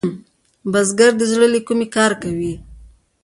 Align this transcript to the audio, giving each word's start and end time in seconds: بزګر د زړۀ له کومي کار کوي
بزګر 0.71 1.11
د 1.17 1.21
زړۀ 1.31 1.47
له 1.53 1.59
کومي 1.67 1.87
کار 1.95 2.11
کوي 2.23 2.53